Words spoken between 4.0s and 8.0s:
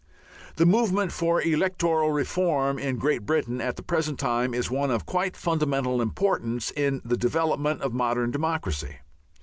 time is one of quite fundamental importance in the development of